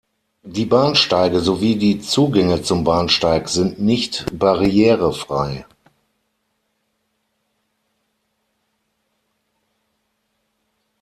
Die 0.47 0.65
Bahnsteige 0.65 1.41
sowie 1.41 1.75
die 1.75 2.01
Zugänge 2.01 2.63
zum 2.63 2.83
Bahnsteig 2.83 3.47
sind 3.49 3.79
nicht 3.79 4.25
barrierefrei. 4.33 5.67